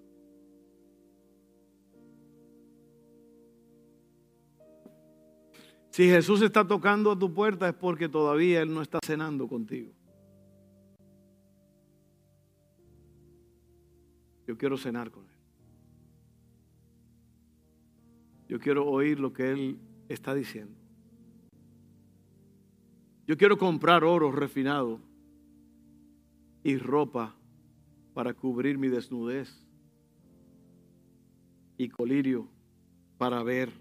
[5.89, 9.91] Si Jesús está tocando a tu puerta es porque todavía Él no está cenando contigo.
[14.47, 15.35] Yo quiero cenar con Él.
[18.47, 20.75] Yo quiero oír lo que Él está diciendo.
[23.27, 24.99] Yo quiero comprar oro refinado
[26.63, 27.35] y ropa
[28.15, 29.67] para cubrir mi desnudez
[31.77, 32.47] y colirio
[33.19, 33.71] para ver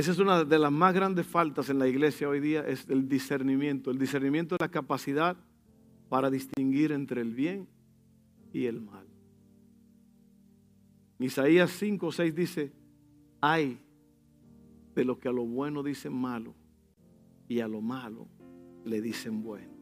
[0.00, 3.06] Esa es una de las más grandes faltas en la iglesia hoy día, es el
[3.06, 3.90] discernimiento.
[3.90, 5.36] El discernimiento es la capacidad
[6.08, 7.68] para distinguir entre el bien
[8.50, 9.06] y el mal.
[11.18, 12.72] Isaías 5 o 6 dice,
[13.42, 13.78] hay
[14.94, 16.54] de lo que a lo bueno dicen malo
[17.46, 18.26] y a lo malo
[18.86, 19.74] le dicen bueno.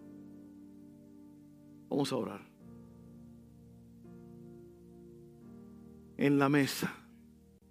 [1.88, 2.40] Vamos a orar.
[6.16, 6.92] En la mesa,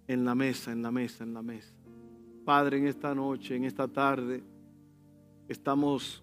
[0.06, 1.77] en la mesa, en la mesa, en la mesa.
[2.48, 4.42] Padre, en esta noche, en esta tarde,
[5.48, 6.22] estamos,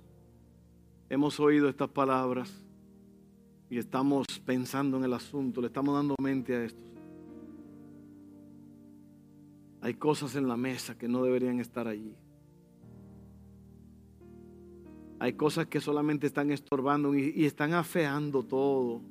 [1.07, 2.65] hemos oído estas palabras
[3.69, 6.81] y estamos pensando en el asunto, le estamos dando mente a esto.
[9.81, 12.15] Hay cosas en la mesa que no deberían estar allí.
[15.19, 19.03] Hay cosas que solamente están estorbando y, y están afeando todo.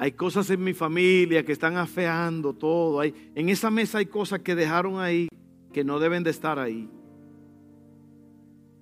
[0.00, 3.00] Hay cosas en mi familia que están afeando todo.
[3.00, 5.26] Hay, en esa mesa hay cosas que dejaron ahí
[5.72, 6.88] que no deben de estar ahí.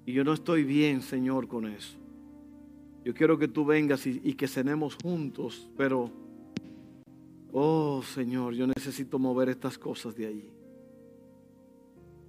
[0.05, 1.97] Y yo no estoy bien, Señor, con eso.
[3.03, 6.11] Yo quiero que tú vengas y, y que cenemos juntos, pero,
[7.51, 10.51] oh Señor, yo necesito mover estas cosas de allí.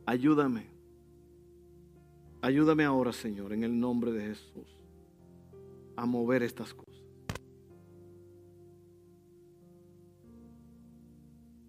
[0.05, 0.67] Ayúdame.
[2.41, 4.79] Ayúdame ahora, Señor, en el nombre de Jesús,
[5.97, 6.96] a mover estas cosas.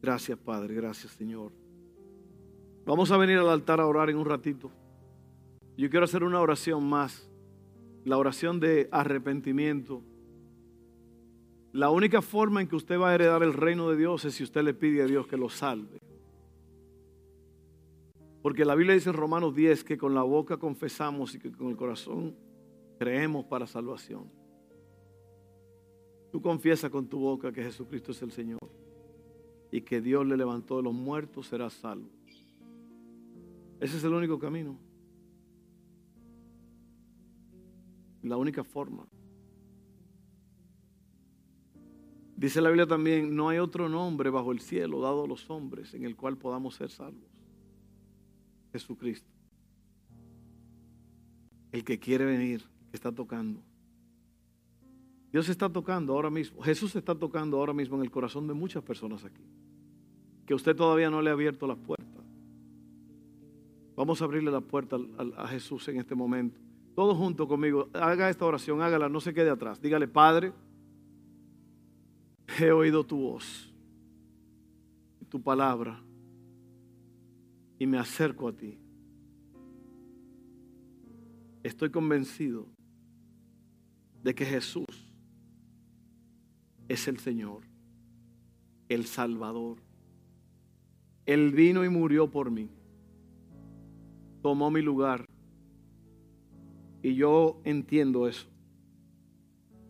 [0.09, 0.75] Gracias, Padre.
[0.75, 1.53] Gracias, Señor.
[2.87, 4.71] Vamos a venir al altar a orar en un ratito.
[5.77, 7.31] Yo quiero hacer una oración más.
[8.07, 10.03] La oración de arrepentimiento.
[11.73, 14.45] La única forma en que usted va a heredar el reino de Dios es si
[14.45, 15.99] usted le pide a Dios que lo salve.
[18.41, 21.69] Porque la Biblia dice en Romanos 10 que con la boca confesamos y que con
[21.69, 22.35] el corazón
[22.99, 24.33] creemos para salvación.
[26.33, 28.78] Tú confiesa con tu boca que Jesucristo es el Señor
[29.71, 32.09] y que Dios le levantó de los muertos, será salvo.
[33.81, 34.77] Ese es el único camino.
[38.23, 39.07] La única forma.
[42.37, 45.93] Dice la Biblia también, no hay otro nombre bajo el cielo dado a los hombres
[45.95, 47.29] en el cual podamos ser salvos.
[48.73, 49.29] Jesucristo.
[51.73, 53.61] El que quiere venir, que está tocando.
[55.33, 58.83] Dios está tocando ahora mismo, Jesús está tocando ahora mismo en el corazón de muchas
[58.83, 59.43] personas aquí,
[60.49, 62.25] que usted todavía no le ha abierto las puertas.
[63.95, 64.97] Vamos a abrirle la puerta
[65.37, 66.59] a, Jesús en este momento.
[66.95, 69.79] Todos juntos conmigo, haga esta oración, hágala, no se quede atrás.
[69.79, 70.55] Dígale, Padre,
[72.59, 73.71] he oído tu voz.
[75.29, 76.03] tu palabra
[77.79, 78.79] y me acerco a ti.
[81.63, 82.67] Estoy convencido
[84.23, 85.13] de que Jesús
[86.89, 87.65] es el Señor,
[88.89, 89.88] el Salvador.
[91.29, 92.71] Él vino y murió por mí.
[94.41, 95.27] Tomó mi lugar.
[97.03, 98.49] Y yo entiendo eso.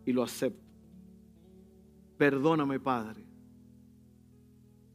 [0.05, 0.67] Y lo acepto.
[2.17, 3.23] Perdóname, Padre,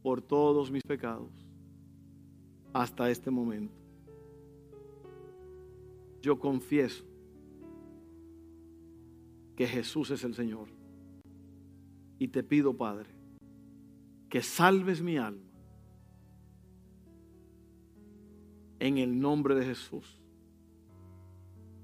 [0.02, 1.30] por todos mis pecados
[2.74, 3.74] hasta este momento.
[6.20, 7.06] Yo confieso
[9.56, 10.68] que Jesús es el Señor.
[12.18, 13.08] Y te pido, Padre,
[14.28, 15.43] que salves mi alma
[18.78, 20.20] en el nombre de Jesús.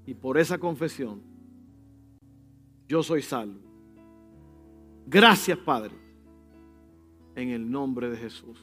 [0.05, 1.21] Y por esa confesión,
[2.87, 3.59] yo soy salvo.
[5.07, 5.95] Gracias, Padre,
[7.35, 8.59] en el nombre de Jesús.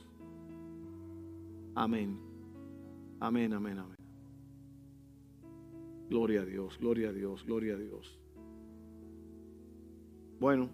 [1.74, 2.18] Amén.
[3.20, 3.96] Amén, amén, amén.
[6.08, 8.18] Gloria a Dios, gloria a Dios, gloria a Dios.
[10.40, 10.68] Bueno,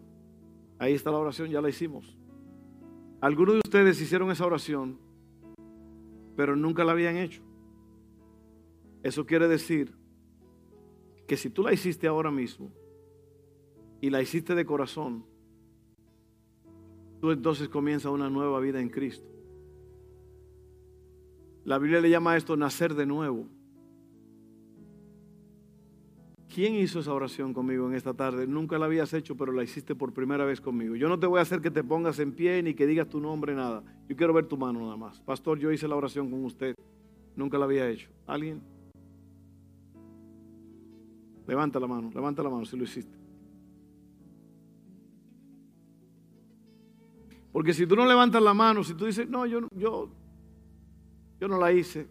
[0.79, 2.17] ahí está la oración, ya la hicimos.
[3.21, 4.99] Algunos de ustedes hicieron esa oración,
[6.37, 7.44] pero nunca la habían hecho.
[9.05, 9.95] Eso quiere decir
[11.27, 12.73] que si tú la hiciste ahora mismo
[14.01, 15.27] y la hiciste de corazón,
[17.21, 19.29] tú entonces comienzas una nueva vida en Cristo.
[21.65, 23.47] La Biblia le llama a esto nacer de nuevo.
[26.49, 28.47] ¿Quién hizo esa oración conmigo en esta tarde?
[28.47, 30.97] Nunca la habías hecho, pero la hiciste por primera vez conmigo.
[30.97, 33.21] Yo no te voy a hacer que te pongas en pie ni que digas tu
[33.21, 33.83] nombre, nada.
[34.09, 35.21] Yo quiero ver tu mano nada más.
[35.21, 36.75] Pastor, yo hice la oración con usted.
[37.37, 38.09] Nunca la había hecho.
[38.27, 38.74] ¿Alguien?
[41.47, 43.17] Levanta la mano, levanta la mano si lo hiciste.
[47.53, 50.09] Porque si tú no levantas la mano, si tú dices, no, yo, yo,
[51.41, 52.09] yo no la hice.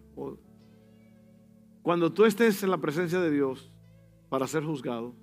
[1.81, 3.69] Cuando tú estés en la presencia de Dios,
[4.29, 5.13] para ser juzgado.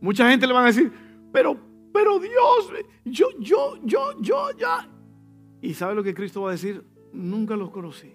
[0.00, 0.92] Mucha gente le van a decir,
[1.32, 1.56] pero,
[1.92, 2.72] pero Dios,
[3.04, 4.88] yo, yo, yo, yo, ya.
[5.62, 8.12] Y sabe lo que Cristo va a decir, nunca los conocí.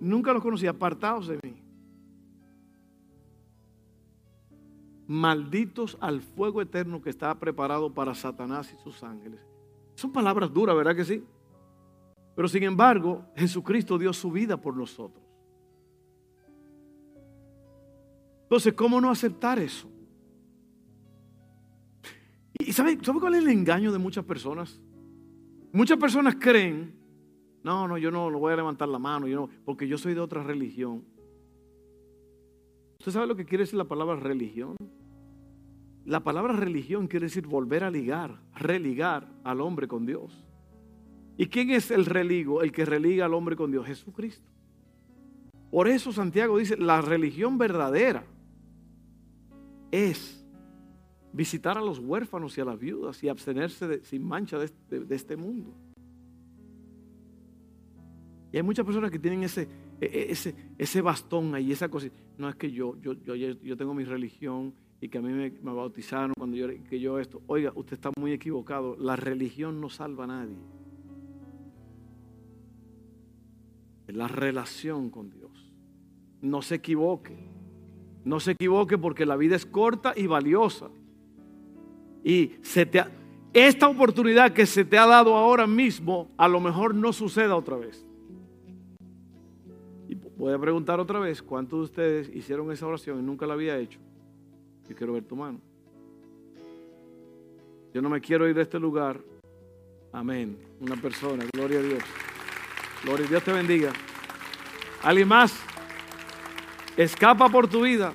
[0.00, 1.62] Nunca los conocí, apartados de mí.
[5.06, 9.40] Malditos al fuego eterno que está preparado para Satanás y sus ángeles.
[9.94, 11.24] Son palabras duras, ¿verdad que sí?
[12.34, 15.24] Pero sin embargo, Jesucristo dio su vida por nosotros.
[18.42, 19.88] Entonces, ¿cómo no aceptar eso?
[22.58, 24.80] ¿Y sabe, cuál es el engaño de muchas personas?
[25.72, 26.94] Muchas personas creen,
[27.66, 30.14] no, no, yo no, no voy a levantar la mano, yo no, porque yo soy
[30.14, 31.04] de otra religión.
[33.00, 34.76] ¿Usted sabe lo que quiere decir la palabra religión?
[36.04, 40.46] La palabra religión quiere decir volver a ligar, religar al hombre con Dios.
[41.36, 43.84] ¿Y quién es el religo, el que religa al hombre con Dios?
[43.84, 44.48] Jesucristo.
[45.72, 48.24] Por eso Santiago dice, la religión verdadera
[49.90, 50.46] es
[51.32, 54.70] visitar a los huérfanos y a las viudas y abstenerse sin mancha de,
[55.10, 55.74] este mundo.
[58.56, 59.68] Hay muchas personas que tienen ese,
[60.00, 62.08] e, e, ese, ese bastón ahí, esa cosa.
[62.38, 65.50] No es que yo, yo, yo, yo tengo mi religión y que a mí me,
[65.50, 67.42] bautizaron cuando yo, que yo esto.
[67.48, 68.96] Oiga, usted está muy equivocado.
[68.96, 70.56] La religión no salva a nadie.
[74.06, 75.74] Es la relación con Dios.
[76.40, 77.36] No se equivoque.
[78.24, 80.88] No se equivoque porque la vida es corta y valiosa.
[82.24, 82.52] Y
[83.52, 87.76] esta oportunidad que se te ha dado ahora mismo, a lo mejor no suceda otra
[87.76, 88.05] vez.
[90.36, 93.78] Voy a preguntar otra vez, ¿cuántos de ustedes hicieron esa oración y nunca la había
[93.78, 93.98] hecho?
[94.86, 95.60] Yo quiero ver tu mano.
[97.94, 99.18] Yo no me quiero ir de este lugar.
[100.12, 100.58] Amén.
[100.80, 102.02] Una persona, gloria a Dios.
[103.02, 103.92] Gloria a Dios te bendiga.
[105.02, 105.58] ¿Alguien más?
[106.98, 108.12] Escapa por tu vida.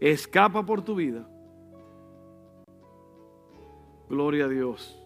[0.00, 1.28] Escapa por tu vida.
[4.08, 4.96] Gloria a Dios.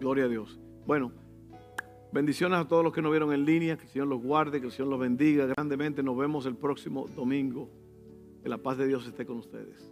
[0.00, 0.58] Gloria a Dios.
[0.86, 1.12] Bueno,
[2.12, 3.76] bendiciones a todos los que nos vieron en línea.
[3.76, 6.02] Que el Señor los guarde, que el Señor los bendiga grandemente.
[6.02, 7.68] Nos vemos el próximo domingo.
[8.42, 9.89] Que la paz de Dios esté con ustedes.